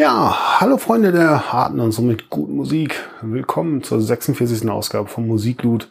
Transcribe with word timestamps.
Ja, 0.00 0.58
hallo 0.60 0.78
Freunde 0.78 1.12
der 1.12 1.52
harten 1.52 1.78
und 1.78 1.92
somit 1.92 2.30
guten 2.30 2.56
Musik. 2.56 3.04
Willkommen 3.20 3.82
zur 3.82 4.00
46. 4.00 4.66
Ausgabe 4.70 5.08
von 5.08 5.26
Musikloot. 5.26 5.90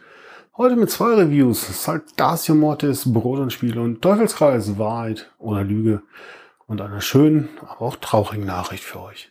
Heute 0.56 0.74
mit 0.74 0.90
zwei 0.90 1.14
Reviews. 1.14 1.84
Saltatio 1.84 2.56
Mortis, 2.56 3.12
Brot 3.12 3.38
und 3.38 3.52
Spiele 3.52 3.80
und 3.80 4.02
Teufelskreis, 4.02 4.78
Wahrheit 4.78 5.30
oder 5.38 5.62
Lüge. 5.62 6.02
Und 6.66 6.80
einer 6.80 7.00
schönen, 7.00 7.50
aber 7.62 7.82
auch 7.82 7.94
traurigen 7.94 8.44
Nachricht 8.44 8.82
für 8.82 9.00
euch. 9.00 9.30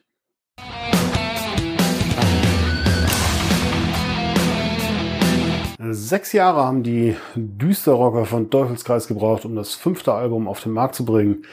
Sechs 5.89 6.31
Jahre 6.31 6.63
haben 6.63 6.83
die 6.83 7.17
Düsterrocker 7.35 8.23
von 8.23 8.49
Teufelskreis 8.49 9.09
gebraucht, 9.09 9.43
um 9.43 9.57
das 9.57 9.73
fünfte 9.73 10.13
Album 10.13 10.47
auf 10.47 10.63
den 10.63 10.71
Markt 10.71 10.96
zu 10.96 11.03
bringen. 11.03 11.43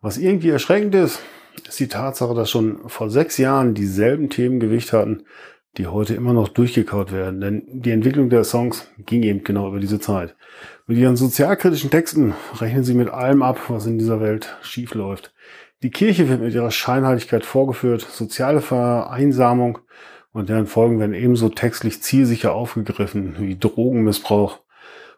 Was 0.00 0.18
irgendwie 0.18 0.50
erschreckend 0.50 0.94
ist, 0.94 1.18
ist 1.68 1.80
die 1.80 1.88
Tatsache, 1.88 2.34
dass 2.34 2.50
schon 2.50 2.88
vor 2.88 3.10
sechs 3.10 3.38
Jahren 3.38 3.74
dieselben 3.74 4.30
Themen 4.30 4.60
Gewicht 4.60 4.92
hatten, 4.92 5.24
die 5.76 5.86
heute 5.86 6.14
immer 6.14 6.32
noch 6.32 6.48
durchgekaut 6.48 7.12
werden. 7.12 7.40
Denn 7.40 7.62
die 7.68 7.90
Entwicklung 7.90 8.30
der 8.30 8.44
Songs 8.44 8.88
ging 8.98 9.22
eben 9.22 9.42
genau 9.44 9.68
über 9.68 9.80
diese 9.80 10.00
Zeit. 10.00 10.36
Mit 10.86 10.98
ihren 10.98 11.16
sozialkritischen 11.16 11.90
Texten 11.90 12.34
rechnen 12.56 12.84
sie 12.84 12.94
mit 12.94 13.08
allem 13.08 13.42
ab, 13.42 13.58
was 13.68 13.86
in 13.86 13.98
dieser 13.98 14.20
Welt 14.20 14.56
schief 14.62 14.94
läuft. 14.94 15.34
Die 15.82 15.90
Kirche 15.90 16.28
wird 16.28 16.40
mit 16.40 16.54
ihrer 16.54 16.70
Scheinheiligkeit 16.70 17.44
vorgeführt, 17.44 18.02
soziale 18.02 18.60
Vereinsamung 18.60 19.78
und 20.32 20.48
deren 20.48 20.66
Folgen 20.66 20.98
werden 20.98 21.14
ebenso 21.14 21.48
textlich 21.48 22.02
zielsicher 22.02 22.54
aufgegriffen 22.54 23.36
wie 23.38 23.56
Drogenmissbrauch 23.58 24.60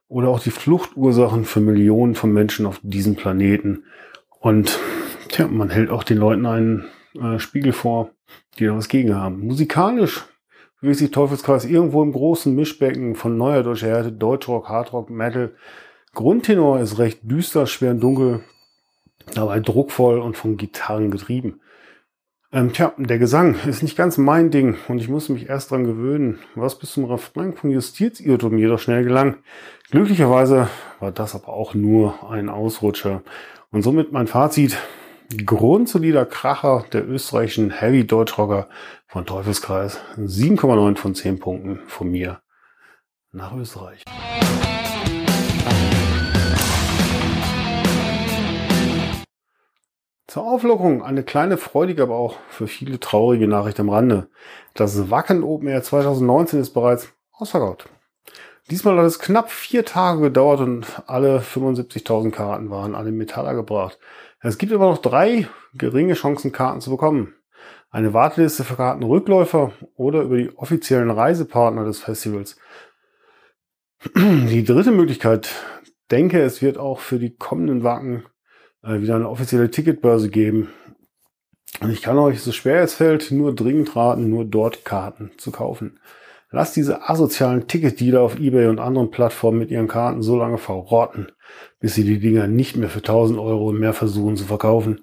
oder 0.08 0.28
auch 0.28 0.40
die 0.40 0.50
Fluchtursachen 0.50 1.44
für 1.44 1.60
Millionen 1.60 2.14
von 2.14 2.32
Menschen 2.32 2.66
auf 2.66 2.80
diesem 2.82 3.16
Planeten. 3.16 3.84
Und 4.40 4.78
Tja, 5.36 5.48
man 5.48 5.68
hält 5.68 5.90
auch 5.90 6.02
den 6.02 6.16
Leuten 6.16 6.46
einen 6.46 6.84
äh, 7.14 7.38
Spiegel 7.38 7.74
vor, 7.74 8.08
die 8.58 8.64
da 8.64 8.74
was 8.74 8.88
gegen 8.88 9.14
haben. 9.14 9.40
Musikalisch 9.40 10.24
bewegt 10.80 10.96
sich 10.96 11.10
Teufelskreis 11.10 11.66
irgendwo 11.66 12.02
im 12.02 12.12
großen 12.12 12.54
Mischbecken 12.54 13.14
von 13.16 13.36
neuer 13.36 13.62
deutscher 13.62 13.88
Härte, 13.88 14.12
Deutschrock, 14.12 14.70
Hardrock, 14.70 15.10
Metal. 15.10 15.54
Grundtenor 16.14 16.80
ist 16.80 16.98
recht 16.98 17.18
düster, 17.30 17.66
schwer 17.66 17.90
und 17.90 18.00
dunkel, 18.00 18.44
dabei 19.34 19.60
druckvoll 19.60 20.20
und 20.20 20.38
von 20.38 20.56
Gitarren 20.56 21.10
getrieben. 21.10 21.60
Ähm, 22.50 22.72
tja, 22.72 22.94
der 22.96 23.18
Gesang 23.18 23.56
ist 23.66 23.82
nicht 23.82 23.98
ganz 23.98 24.16
mein 24.16 24.50
Ding 24.50 24.78
und 24.88 25.00
ich 25.02 25.10
muss 25.10 25.28
mich 25.28 25.50
erst 25.50 25.70
dran 25.70 25.84
gewöhnen, 25.84 26.38
was 26.54 26.78
bis 26.78 26.92
zum 26.92 27.04
Refrain 27.04 27.52
von 27.52 27.68
Justizirrtum 27.68 28.56
jedoch 28.56 28.78
schnell 28.78 29.04
gelang. 29.04 29.36
Glücklicherweise 29.90 30.70
war 30.98 31.12
das 31.12 31.34
aber 31.34 31.48
auch 31.48 31.74
nur 31.74 32.30
ein 32.30 32.48
Ausrutscher. 32.48 33.22
Und 33.70 33.82
somit 33.82 34.12
mein 34.12 34.28
Fazit, 34.28 34.78
grundsolider 35.44 36.24
Kracher 36.24 36.84
der 36.92 37.08
österreichischen 37.08 37.70
Heavy 37.70 38.06
Deutschrocker 38.06 38.68
von 39.06 39.26
Teufelskreis. 39.26 39.98
7,9 40.16 40.96
von 40.96 41.14
10 41.14 41.38
Punkten 41.40 41.80
von 41.86 42.10
mir 42.10 42.40
nach 43.32 43.54
Österreich. 43.54 44.04
Zur 50.26 50.46
Auflockerung 50.46 51.02
eine 51.02 51.22
kleine 51.22 51.56
freudige, 51.56 52.02
aber 52.02 52.16
auch 52.16 52.36
für 52.48 52.66
viele 52.66 53.00
traurige 53.00 53.48
Nachricht 53.48 53.80
am 53.80 53.88
Rande. 53.88 54.28
Das 54.74 55.10
Wacken 55.10 55.42
Open 55.42 55.68
Air 55.68 55.82
2019 55.82 56.60
ist 56.60 56.74
bereits 56.74 57.08
ausverkauft. 57.32 57.88
Diesmal 58.68 58.98
hat 58.98 59.04
es 59.04 59.20
knapp 59.20 59.50
vier 59.50 59.84
Tage 59.84 60.20
gedauert 60.20 60.60
und 60.60 60.86
alle 61.06 61.38
75.000 61.38 62.32
Karten 62.32 62.68
waren 62.68 62.96
an 62.96 63.06
den 63.06 63.16
Metaller 63.16 63.54
gebracht. 63.54 63.98
Es 64.40 64.58
gibt 64.58 64.72
aber 64.72 64.90
noch 64.90 64.98
drei 64.98 65.48
geringe 65.74 66.14
Chancen, 66.14 66.52
Karten 66.52 66.80
zu 66.80 66.90
bekommen. 66.90 67.34
Eine 67.90 68.12
Warteliste 68.12 68.64
für 68.64 68.76
Kartenrückläufer 68.76 69.72
oder 69.94 70.22
über 70.22 70.36
die 70.36 70.56
offiziellen 70.56 71.10
Reisepartner 71.10 71.84
des 71.84 72.00
Festivals. 72.00 72.58
Die 74.14 74.64
dritte 74.64 74.92
Möglichkeit, 74.92 75.50
denke, 76.10 76.42
es 76.42 76.62
wird 76.62 76.78
auch 76.78 77.00
für 77.00 77.18
die 77.18 77.34
kommenden 77.36 77.82
Wacken 77.82 78.24
äh, 78.82 79.00
wieder 79.00 79.16
eine 79.16 79.28
offizielle 79.28 79.70
Ticketbörse 79.70 80.28
geben. 80.28 80.68
Und 81.80 81.90
ich 81.90 82.02
kann 82.02 82.18
euch, 82.18 82.40
so 82.40 82.52
schwer 82.52 82.82
es 82.82 82.94
fällt, 82.94 83.30
nur 83.30 83.54
dringend 83.54 83.96
raten, 83.96 84.30
nur 84.30 84.44
dort 84.44 84.84
Karten 84.84 85.32
zu 85.38 85.50
kaufen. 85.50 85.98
Lasst 86.56 86.74
diese 86.74 87.06
asozialen 87.06 87.66
Ticketdealer 87.66 88.22
auf 88.22 88.40
Ebay 88.40 88.68
und 88.68 88.80
anderen 88.80 89.10
Plattformen 89.10 89.58
mit 89.58 89.70
ihren 89.70 89.88
Karten 89.88 90.22
so 90.22 90.38
lange 90.38 90.56
verrotten, 90.56 91.30
bis 91.80 91.94
sie 91.94 92.02
die 92.02 92.18
Dinger 92.18 92.46
nicht 92.46 92.76
mehr 92.76 92.88
für 92.88 93.00
1000 93.00 93.38
Euro 93.38 93.68
und 93.68 93.78
mehr 93.78 93.92
versuchen 93.92 94.38
zu 94.38 94.44
verkaufen, 94.44 95.02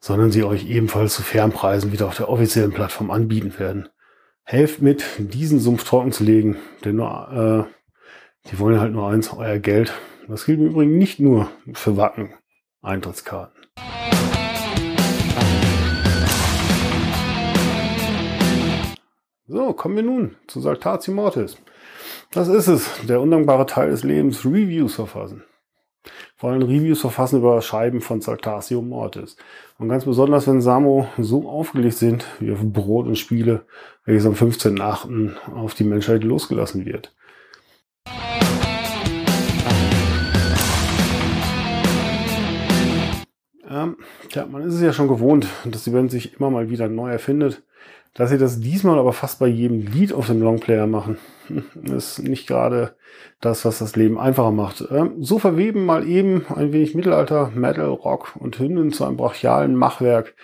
sondern 0.00 0.32
sie 0.32 0.42
euch 0.42 0.66
ebenfalls 0.66 1.16
zu 1.16 1.22
fairen 1.22 1.52
Preisen 1.52 1.92
wieder 1.92 2.06
auf 2.06 2.16
der 2.16 2.30
offiziellen 2.30 2.72
Plattform 2.72 3.10
anbieten 3.10 3.52
werden. 3.58 3.90
Helft 4.42 4.80
mit, 4.80 5.04
diesen 5.18 5.60
Sumpf 5.60 5.84
trocken 5.84 6.12
zu 6.12 6.24
legen, 6.24 6.56
denn 6.82 6.96
nur, 6.96 7.68
äh, 7.68 8.48
die 8.50 8.58
wollen 8.58 8.80
halt 8.80 8.94
nur 8.94 9.06
eins, 9.06 9.34
euer 9.34 9.58
Geld. 9.58 9.92
Das 10.28 10.46
gilt 10.46 10.60
im 10.60 10.68
Übrigen 10.68 10.96
nicht 10.96 11.20
nur 11.20 11.50
für 11.74 11.98
Wacken, 11.98 12.32
So, 19.46 19.74
kommen 19.74 19.96
wir 19.96 20.02
nun 20.02 20.36
zu 20.46 20.58
Saltatio 20.58 21.12
Mortis. 21.12 21.58
Das 22.32 22.48
ist 22.48 22.66
es, 22.66 22.88
der 23.06 23.20
undankbare 23.20 23.66
Teil 23.66 23.90
des 23.90 24.02
Lebens, 24.02 24.46
Reviews 24.46 24.94
verfassen. 24.94 25.44
Vor 26.34 26.50
allem 26.50 26.62
Reviews 26.62 27.02
verfassen 27.02 27.40
über 27.40 27.60
Scheiben 27.60 28.00
von 28.00 28.22
Saltatio 28.22 28.80
Mortis. 28.80 29.36
Und 29.78 29.90
ganz 29.90 30.06
besonders, 30.06 30.46
wenn 30.46 30.62
Samo 30.62 31.08
so 31.18 31.46
aufgelegt 31.46 31.98
sind, 31.98 32.24
wie 32.40 32.52
auf 32.52 32.60
Brot 32.62 33.06
und 33.06 33.18
Spiele, 33.18 33.66
welches 34.06 34.24
am 34.24 34.32
15.8. 34.32 35.34
auf 35.54 35.74
die 35.74 35.84
Menschheit 35.84 36.24
losgelassen 36.24 36.86
wird. 36.86 37.14
Ähm, 43.68 43.98
ja, 44.30 44.46
man 44.46 44.62
ist 44.62 44.72
es 44.72 44.80
ja 44.80 44.94
schon 44.94 45.08
gewohnt, 45.08 45.48
dass 45.66 45.84
die 45.84 45.90
Band 45.90 46.10
sich 46.10 46.34
immer 46.38 46.48
mal 46.48 46.70
wieder 46.70 46.88
neu 46.88 47.10
erfindet. 47.10 47.62
Dass 48.14 48.30
sie 48.30 48.38
das 48.38 48.60
diesmal 48.60 48.98
aber 48.98 49.12
fast 49.12 49.40
bei 49.40 49.48
jedem 49.48 49.80
Lied 49.80 50.12
auf 50.12 50.28
dem 50.28 50.40
Longplayer 50.40 50.86
machen, 50.86 51.18
ist 51.82 52.20
nicht 52.20 52.46
gerade 52.46 52.94
das, 53.40 53.64
was 53.64 53.80
das 53.80 53.96
Leben 53.96 54.18
einfacher 54.18 54.52
macht. 54.52 54.84
Ähm, 54.90 55.16
so 55.20 55.40
verweben 55.40 55.84
mal 55.84 56.08
eben 56.08 56.46
ein 56.54 56.72
wenig 56.72 56.94
Mittelalter, 56.94 57.50
Metal, 57.54 57.88
Rock 57.88 58.36
und 58.36 58.58
Hymnen 58.58 58.92
zu 58.92 59.04
einem 59.04 59.16
brachialen 59.16 59.74
Machwerk 59.74 60.34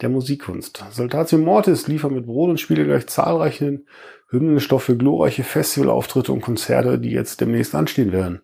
der 0.00 0.08
Musikkunst. 0.08 0.84
Saltatio 0.90 1.38
Mortis 1.38 1.86
liefert 1.86 2.10
mit 2.10 2.26
Brot 2.26 2.50
und 2.50 2.60
Spiele 2.60 2.84
gleich 2.84 3.06
zahlreichen 3.06 3.86
Hymnenstoff 4.30 4.84
für 4.84 4.96
glorreiche 4.96 5.44
Festivalauftritte 5.44 6.32
und 6.32 6.40
Konzerte, 6.40 6.98
die 6.98 7.10
jetzt 7.10 7.40
demnächst 7.40 7.74
anstehen 7.74 8.12
werden. 8.12 8.42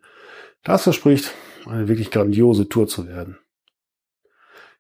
Das 0.62 0.82
verspricht, 0.82 1.32
eine 1.66 1.88
wirklich 1.88 2.10
grandiose 2.10 2.69
Tour 2.69 2.86
zu 2.86 3.08
werden. 3.08 3.38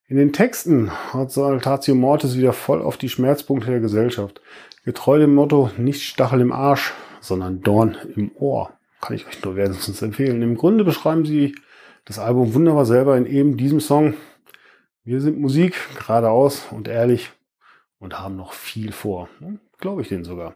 In 0.08 0.18
den 0.18 0.32
Texten 0.32 0.92
hat 1.12 1.32
Saltatio 1.32 1.96
Mortis 1.96 2.36
wieder 2.36 2.52
voll 2.52 2.80
auf 2.80 2.96
die 2.96 3.08
Schmerzpunkte 3.08 3.72
der 3.72 3.80
Gesellschaft. 3.80 4.40
Getreu 4.84 5.18
dem 5.18 5.34
Motto, 5.34 5.72
nicht 5.78 6.02
Stachel 6.02 6.40
im 6.40 6.52
Arsch, 6.52 6.92
sondern 7.20 7.60
Dorn 7.60 7.96
im 8.14 8.30
Ohr. 8.36 8.70
Kann 9.00 9.16
ich 9.16 9.26
euch 9.26 9.42
nur 9.42 9.56
wärmstens 9.56 10.02
empfehlen. 10.02 10.42
Im 10.42 10.56
Grunde 10.56 10.84
beschreiben 10.84 11.24
sie 11.24 11.56
das 12.04 12.20
Album 12.20 12.54
wunderbar 12.54 12.86
selber 12.86 13.16
in 13.16 13.26
eben 13.26 13.56
diesem 13.56 13.80
Song. 13.80 14.14
Wir 15.02 15.20
sind 15.20 15.40
Musik, 15.40 15.74
geradeaus 15.98 16.68
und 16.70 16.86
ehrlich 16.86 17.32
und 17.98 18.18
haben 18.18 18.36
noch 18.36 18.52
viel 18.52 18.92
vor. 18.92 19.28
Hm, 19.38 19.60
Glaube 19.78 20.02
ich 20.02 20.08
denen 20.08 20.24
sogar. 20.24 20.54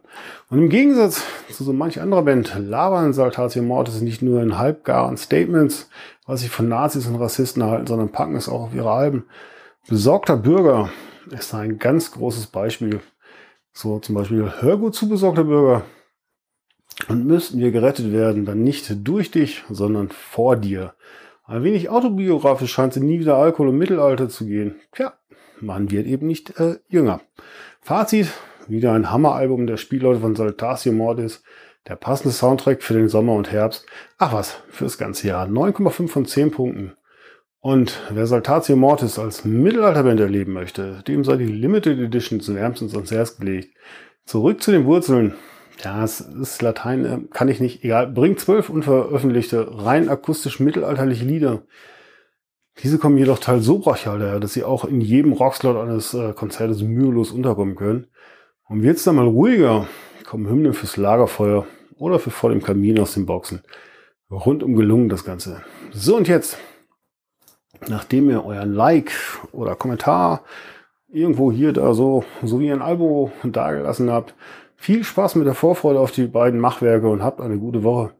Und 0.49 0.59
im 0.59 0.69
Gegensatz 0.69 1.23
zu 1.49 1.63
so 1.63 1.73
manch 1.73 2.01
anderer 2.01 2.23
Band 2.23 2.55
labern 2.57 3.13
Saltatio 3.13 3.61
Mortis 3.61 4.01
nicht 4.01 4.21
nur 4.21 4.41
in 4.41 4.57
halbgaren 4.57 5.17
Statements, 5.17 5.89
was 6.25 6.41
sie 6.41 6.47
von 6.47 6.67
Nazis 6.67 7.07
und 7.07 7.15
Rassisten 7.15 7.63
halten, 7.63 7.87
sondern 7.87 8.11
packen 8.11 8.35
es 8.35 8.49
auch 8.49 8.61
auf 8.61 8.73
ihre 8.73 8.91
Alben. 8.91 9.25
Besorgter 9.87 10.37
Bürger 10.37 10.89
ist 11.29 11.53
ein 11.53 11.77
ganz 11.77 12.11
großes 12.11 12.47
Beispiel. 12.47 13.01
So 13.73 13.99
zum 13.99 14.15
Beispiel 14.15 14.51
Hörgut 14.59 14.95
zu 14.95 15.07
besorgter 15.07 15.43
Bürger. 15.43 15.83
Und 17.07 17.25
müssten 17.25 17.59
wir 17.59 17.71
gerettet 17.71 18.11
werden, 18.11 18.45
dann 18.45 18.63
nicht 18.63 18.91
durch 19.07 19.31
dich, 19.31 19.63
sondern 19.69 20.09
vor 20.09 20.55
dir. 20.55 20.93
Ein 21.45 21.63
wenig 21.63 21.89
autobiografisch 21.89 22.71
scheint 22.71 22.93
sie 22.93 23.01
nie 23.01 23.19
wieder 23.19 23.37
Alkohol 23.37 23.69
im 23.69 23.77
Mittelalter 23.77 24.29
zu 24.29 24.45
gehen. 24.45 24.75
Tja, 24.91 25.13
man 25.61 25.91
wird 25.91 26.07
eben 26.07 26.27
nicht 26.27 26.59
äh, 26.59 26.77
jünger. 26.87 27.21
Fazit, 27.81 28.27
wieder 28.67 28.93
ein 28.93 29.11
Hammeralbum 29.11 29.67
der 29.67 29.77
Spielleute 29.77 30.19
von 30.19 30.35
Saltatio 30.35 30.91
Mortis. 30.91 31.43
Der 31.87 31.95
passende 31.95 32.33
Soundtrack 32.33 32.83
für 32.83 32.93
den 32.93 33.09
Sommer 33.09 33.33
und 33.33 33.51
Herbst. 33.51 33.87
Ach 34.19 34.33
was, 34.33 34.57
fürs 34.69 34.99
ganze 34.99 35.27
Jahr. 35.27 35.47
9,5 35.47 36.07
von 36.07 36.25
10 36.25 36.51
Punkten. 36.51 36.93
Und 37.59 37.99
wer 38.11 38.27
Saltatio 38.27 38.75
Mortis 38.75 39.17
als 39.17 39.45
Mittelalterband 39.45 40.19
erleben 40.19 40.53
möchte, 40.53 41.03
dem 41.07 41.23
sei 41.23 41.37
die 41.37 41.45
Limited 41.45 41.99
Edition 41.99 42.39
zu 42.39 42.55
wärmstens 42.55 42.93
ans 42.93 43.11
Herz 43.11 43.37
gelegt. 43.37 43.75
Zurück 44.25 44.61
zu 44.61 44.71
den 44.71 44.85
Wurzeln. 44.85 45.33
Ja, 45.83 46.03
es 46.03 46.21
ist 46.21 46.61
Latein, 46.61 47.05
äh, 47.05 47.19
kann 47.31 47.47
ich 47.49 47.59
nicht, 47.59 47.83
egal. 47.83 48.07
Bringt 48.07 48.39
zwölf 48.39 48.69
unveröffentlichte, 48.69 49.83
rein 49.83 50.09
akustisch 50.09 50.59
mittelalterliche 50.59 51.25
Lieder 51.25 51.63
Diese 52.83 52.97
kommen 52.97 53.17
jedoch 53.17 53.39
teils 53.39 53.65
so 53.65 53.77
brachial 53.77 54.19
daher, 54.19 54.39
dass 54.39 54.53
sie 54.53 54.63
auch 54.63 54.85
in 54.85 55.01
jedem 55.01 55.33
Rockslot 55.33 55.77
eines 55.77 56.13
äh, 56.13 56.33
Konzertes 56.33 56.81
mühelos 56.81 57.31
unterkommen 57.31 57.75
können. 57.75 58.07
Und 58.67 58.81
wird's 58.81 59.03
dann 59.03 59.17
mal 59.17 59.27
ruhiger, 59.27 59.87
kommen 60.27 60.49
Hymnen 60.49 60.73
fürs 60.73 60.97
Lagerfeuer 60.97 61.67
oder 61.97 62.17
für 62.17 62.31
vor 62.31 62.49
dem 62.49 62.63
Kamin 62.63 62.99
aus 62.99 63.13
den 63.13 63.25
Boxen. 63.25 63.61
Rundum 64.31 64.75
gelungen 64.75 65.09
das 65.09 65.25
Ganze. 65.25 65.61
So 65.91 66.15
und 66.15 66.27
jetzt, 66.27 66.57
nachdem 67.87 68.29
ihr 68.29 68.45
euren 68.45 68.73
Like 68.73 69.11
oder 69.51 69.75
Kommentar 69.75 70.43
irgendwo 71.09 71.51
hier 71.51 71.73
da 71.73 71.93
so, 71.93 72.23
so 72.41 72.59
wie 72.59 72.71
ein 72.71 72.81
Albo 72.81 73.31
dagelassen 73.43 74.09
habt, 74.09 74.33
viel 74.77 75.03
Spaß 75.03 75.35
mit 75.35 75.45
der 75.45 75.53
Vorfreude 75.53 75.99
auf 75.99 76.11
die 76.11 76.25
beiden 76.25 76.59
Machwerke 76.59 77.07
und 77.07 77.21
habt 77.21 77.41
eine 77.41 77.57
gute 77.57 77.83
Woche. 77.83 78.13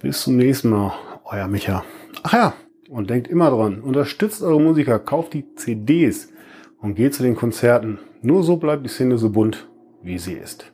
Bis 0.00 0.22
zum 0.22 0.36
nächsten 0.36 0.70
Mal. 0.70 0.92
Euer 1.24 1.48
Micha. 1.48 1.84
Ach 2.22 2.32
ja, 2.32 2.54
und 2.88 3.10
denkt 3.10 3.28
immer 3.28 3.50
dran, 3.50 3.80
unterstützt 3.80 4.42
eure 4.42 4.60
Musiker, 4.60 4.98
kauft 4.98 5.34
die 5.34 5.54
CDs 5.54 6.32
und 6.80 6.94
geht 6.94 7.14
zu 7.14 7.22
den 7.22 7.36
Konzerten. 7.36 7.98
Nur 8.22 8.42
so 8.42 8.56
bleibt 8.56 8.84
die 8.84 8.90
Szene 8.90 9.18
so 9.18 9.30
bunt, 9.30 9.68
wie 10.02 10.18
sie 10.18 10.34
ist. 10.34 10.72